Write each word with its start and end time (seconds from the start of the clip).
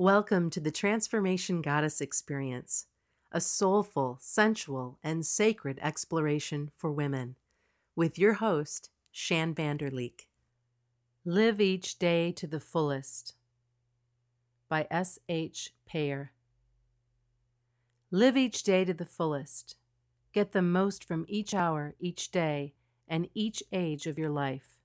Welcome 0.00 0.48
to 0.52 0.60
the 0.60 0.70
Transformation 0.70 1.60
Goddess 1.60 2.00
Experience, 2.00 2.86
a 3.32 3.38
soulful, 3.38 4.16
sensual, 4.18 4.98
and 5.04 5.26
sacred 5.26 5.78
exploration 5.82 6.70
for 6.74 6.90
women, 6.90 7.36
with 7.94 8.18
your 8.18 8.32
host, 8.32 8.88
Shann 9.10 9.52
Vander 9.52 9.90
Leek. 9.90 10.26
Live 11.26 11.60
each 11.60 11.98
day 11.98 12.32
to 12.32 12.46
the 12.46 12.58
fullest 12.58 13.34
by 14.70 14.86
S. 14.90 15.18
H. 15.28 15.74
Payer. 15.86 16.32
Live 18.10 18.38
each 18.38 18.62
day 18.62 18.86
to 18.86 18.94
the 18.94 19.04
fullest. 19.04 19.76
Get 20.32 20.52
the 20.52 20.62
most 20.62 21.04
from 21.04 21.26
each 21.28 21.52
hour, 21.52 21.94
each 22.00 22.30
day, 22.30 22.72
and 23.06 23.28
each 23.34 23.62
age 23.70 24.06
of 24.06 24.18
your 24.18 24.30
life. 24.30 24.80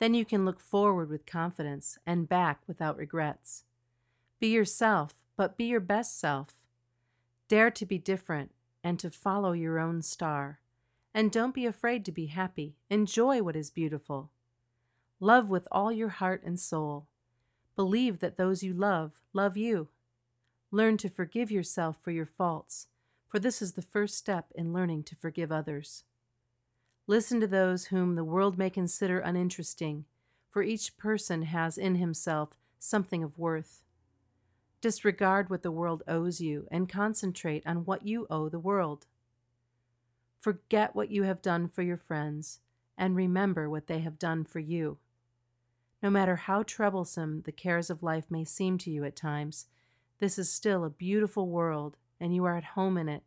Then 0.00 0.12
you 0.12 0.26
can 0.26 0.44
look 0.44 0.60
forward 0.60 1.08
with 1.08 1.24
confidence 1.24 1.96
and 2.04 2.28
back 2.28 2.60
without 2.66 2.98
regrets. 2.98 3.64
Be 4.40 4.48
yourself, 4.48 5.14
but 5.36 5.56
be 5.56 5.64
your 5.64 5.80
best 5.80 6.18
self. 6.18 6.60
Dare 7.48 7.70
to 7.70 7.86
be 7.86 7.98
different 7.98 8.52
and 8.82 8.98
to 8.98 9.10
follow 9.10 9.52
your 9.52 9.78
own 9.78 10.02
star. 10.02 10.60
And 11.14 11.30
don't 11.30 11.54
be 11.54 11.66
afraid 11.66 12.04
to 12.04 12.12
be 12.12 12.26
happy. 12.26 12.76
Enjoy 12.90 13.42
what 13.42 13.56
is 13.56 13.70
beautiful. 13.70 14.30
Love 15.20 15.48
with 15.48 15.68
all 15.70 15.92
your 15.92 16.08
heart 16.08 16.42
and 16.44 16.58
soul. 16.58 17.06
Believe 17.76 18.18
that 18.18 18.36
those 18.36 18.62
you 18.62 18.74
love 18.74 19.20
love 19.32 19.56
you. 19.56 19.88
Learn 20.70 20.96
to 20.96 21.08
forgive 21.08 21.50
yourself 21.50 21.96
for 22.00 22.10
your 22.10 22.26
faults, 22.26 22.88
for 23.28 23.38
this 23.38 23.62
is 23.62 23.72
the 23.72 23.82
first 23.82 24.16
step 24.16 24.52
in 24.56 24.72
learning 24.72 25.04
to 25.04 25.16
forgive 25.16 25.52
others. 25.52 26.02
Listen 27.06 27.40
to 27.40 27.46
those 27.46 27.86
whom 27.86 28.14
the 28.16 28.24
world 28.24 28.58
may 28.58 28.70
consider 28.70 29.18
uninteresting, 29.20 30.04
for 30.50 30.62
each 30.62 30.96
person 30.96 31.42
has 31.42 31.78
in 31.78 31.94
himself 31.94 32.56
something 32.78 33.22
of 33.22 33.38
worth. 33.38 33.83
Disregard 34.84 35.48
what 35.48 35.62
the 35.62 35.70
world 35.70 36.02
owes 36.06 36.42
you 36.42 36.68
and 36.70 36.90
concentrate 36.90 37.66
on 37.66 37.86
what 37.86 38.06
you 38.06 38.26
owe 38.28 38.50
the 38.50 38.58
world. 38.58 39.06
Forget 40.38 40.94
what 40.94 41.10
you 41.10 41.22
have 41.22 41.40
done 41.40 41.68
for 41.68 41.80
your 41.80 41.96
friends 41.96 42.60
and 42.98 43.16
remember 43.16 43.70
what 43.70 43.86
they 43.86 44.00
have 44.00 44.18
done 44.18 44.44
for 44.44 44.58
you. 44.58 44.98
No 46.02 46.10
matter 46.10 46.36
how 46.36 46.64
troublesome 46.64 47.40
the 47.46 47.50
cares 47.50 47.88
of 47.88 48.02
life 48.02 48.26
may 48.28 48.44
seem 48.44 48.76
to 48.76 48.90
you 48.90 49.04
at 49.04 49.16
times, 49.16 49.68
this 50.18 50.38
is 50.38 50.52
still 50.52 50.84
a 50.84 50.90
beautiful 50.90 51.48
world 51.48 51.96
and 52.20 52.34
you 52.34 52.44
are 52.44 52.58
at 52.58 52.74
home 52.76 52.98
in 52.98 53.08
it, 53.08 53.22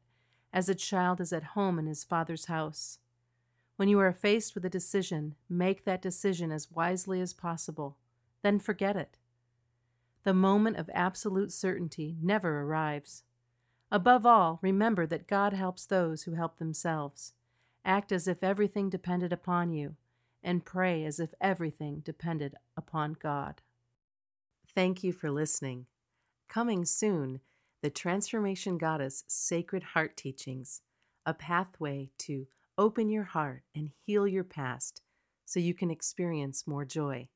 as 0.54 0.70
a 0.70 0.76
child 0.76 1.20
is 1.20 1.34
at 1.34 1.56
home 1.56 1.80
in 1.80 1.88
his 1.88 2.04
father's 2.04 2.46
house. 2.46 3.00
When 3.78 3.90
you 3.90 3.98
are 4.00 4.14
faced 4.14 4.54
with 4.54 4.64
a 4.64 4.70
decision, 4.70 5.34
make 5.50 5.86
that 5.86 6.04
decision 6.04 6.52
as 6.52 6.70
wisely 6.70 7.20
as 7.20 7.34
possible. 7.34 7.98
Then 8.44 8.60
forget 8.60 8.96
it. 8.96 9.18
The 10.28 10.34
moment 10.34 10.76
of 10.76 10.90
absolute 10.94 11.54
certainty 11.54 12.18
never 12.22 12.60
arrives. 12.60 13.24
Above 13.90 14.26
all, 14.26 14.60
remember 14.62 15.08
that 15.08 15.26
God 15.26 15.54
helps 15.54 15.86
those 15.86 16.24
who 16.24 16.34
help 16.34 16.58
themselves. 16.58 17.32
Act 17.86 18.12
as 18.12 18.28
if 18.28 18.44
everything 18.44 18.90
depended 18.90 19.32
upon 19.32 19.72
you, 19.72 19.96
and 20.44 20.66
pray 20.66 21.06
as 21.06 21.22
if 21.22 21.34
everything 21.40 22.02
depended 22.02 22.56
upon 22.76 23.14
God. 23.14 23.62
Thank 24.76 25.02
you 25.02 25.14
for 25.14 25.32
listening. 25.32 25.86
Coming 26.50 26.84
soon, 26.84 27.40
the 27.82 27.90
Transformation 27.90 28.78
Goddess 28.78 29.24
Sacred 29.28 29.84
Heart 29.84 30.18
Teachings, 30.18 30.82
a 31.26 31.34
pathway 31.34 32.10
to 32.18 32.48
Open 32.78 33.08
your 33.08 33.24
heart 33.24 33.64
and 33.74 33.92
heal 34.06 34.28
your 34.28 34.44
past 34.44 35.02
so 35.46 35.62
you 35.62 35.74
can 35.74 35.90
experience 35.90 36.68
more 36.68 36.84
joy. 36.84 37.30